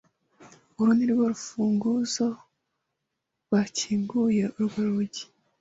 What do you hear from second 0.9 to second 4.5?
nirwo rufunguzo rwakinguye